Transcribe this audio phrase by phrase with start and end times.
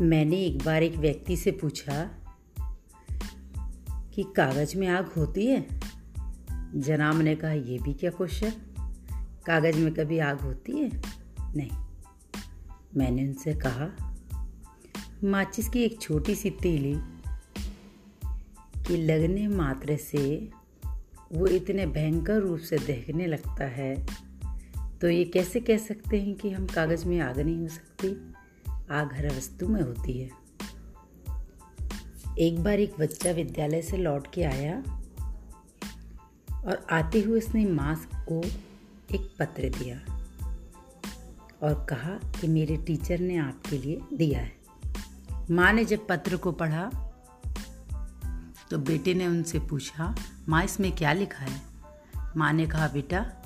[0.00, 2.10] मैंने एक बार एक व्यक्ति से पूछा
[4.14, 5.66] कि कागज़ में आग होती है?
[6.74, 8.50] जनाब ने कहा यह भी क्या क्वेश्चन?
[9.46, 10.90] कागज़ में कभी आग होती है?
[11.40, 11.70] नहीं।
[12.96, 14.16] मैंने उनसे कहा,
[15.24, 16.94] माचिस की एक छोटी सी तीली
[18.86, 20.50] कि लगने मात्र से
[21.32, 24.06] वो इतने भयंकर रूप से देखने लगता है
[25.00, 28.34] तो ये कैसे कह सकते हैं कि हम कागज़ में आग नहीं हो सकती?
[28.92, 30.30] आग हर वस्तु में होती है।
[32.38, 34.76] एक बार एक बच्चा विद्यालय से लौट के आया
[36.64, 38.42] और आते हुए उसने माँ को
[39.14, 39.96] एक पत्र दिया
[41.62, 44.52] और कहा कि मेरे टीचर ने आपके लिए दिया है।
[45.50, 46.90] माँ ने जब पत्र को पढ़ा
[48.70, 50.14] तो बेटे ने उनसे पूछा,
[50.48, 51.60] माँ, इसमें क्या लिखा है?
[52.36, 53.41] माँ ने कहा, बेटा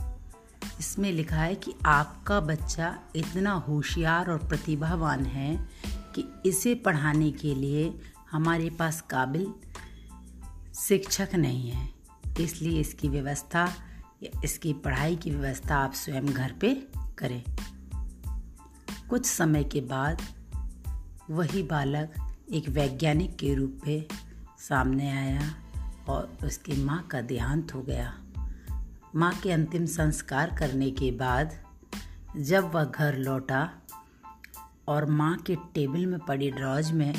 [0.80, 7.54] इसमें लिखा है कि आपका बच्चा इतना होशियार और प्रतिभावान है कि इसे पढ़ाने के
[7.54, 8.00] लिए
[8.30, 9.54] हमारे पास काबिल
[10.74, 11.88] शिक्षक नहीं है।
[12.40, 13.72] इसलिए इसकी व्यवस्था
[14.22, 16.74] या इसकी पढ़ाई की व्यवस्था आप स्वयं घर पे
[17.18, 17.44] करें।
[19.10, 20.22] कुछ समय के बाद
[21.30, 22.14] वही बालक
[22.52, 24.06] एक वैज्ञानिक के रूप में
[24.58, 25.54] सामने आया
[26.08, 28.18] और उसकी माँ का देहांत हो गया।
[29.16, 31.52] माँ के अंतिम संस्कार करने के बाद
[32.36, 33.70] जब वह घर लौटा
[34.88, 37.14] और माँ के टेबल में पड़ी ड्रॉज में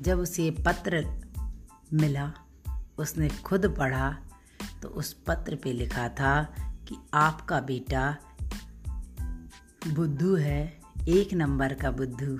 [0.00, 1.04] जब उसे पत्र
[1.92, 2.32] मिला,
[2.98, 4.10] उसने खुद पढ़ा
[4.82, 6.42] तो उस पत्र पे लिखा था
[6.88, 8.16] कि आपका बेटा
[9.88, 12.38] बुद्धू है, एक नंबर का बुद्धू।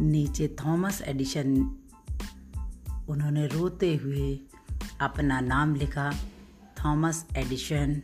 [0.00, 1.56] नीचे थॉमस एडिशन,
[3.08, 4.40] उन्होंने रोते हुए
[5.00, 6.10] अपना नाम लिखा।
[6.86, 8.02] थॉमस एडिशन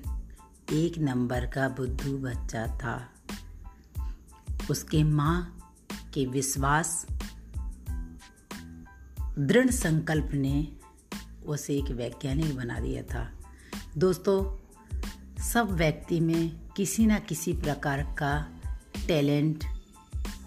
[0.73, 3.13] एक नंबर का बुद्धू बच्चा था।
[4.71, 5.59] उसके माँ
[6.15, 7.07] के विश्वास
[9.39, 10.73] दृढ़ संकल्प ने
[11.47, 13.33] उसे एक वैज्ञानिक बना दिया था।
[13.99, 14.59] दोस्तों,
[15.43, 18.49] सब व्यक्ति में किसी ना किसी प्रकार का
[19.07, 19.65] टैलेंट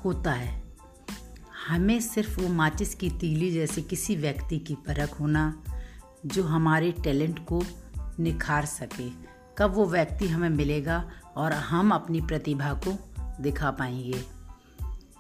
[0.06, 0.64] होता है।
[1.68, 5.64] हमें सिर्फ़ वो माचिस की तीली जैसे किसी व्यक्ति की परख होना,
[6.26, 7.64] जो हमारे टैलेंट को
[8.20, 9.10] निखार सके।
[9.58, 12.98] कब वो व्यक्ति हमें मिलेगा और हम अपनी प्रतिभा को
[13.44, 14.24] दिखा पाएँगे?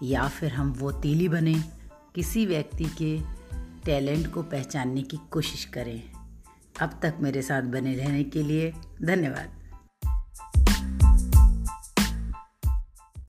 [0.03, 1.63] या फिर हम वो तीली बने,
[2.15, 3.21] किसी व्यक्ति के
[3.85, 6.03] टैलेंट को पहचानने की कोशिश करें।
[6.81, 9.64] अब तक मेरे साथ बने रहने के लिए धन्यवाद।